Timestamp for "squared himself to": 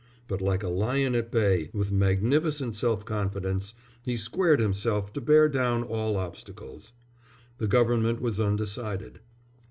4.17-5.21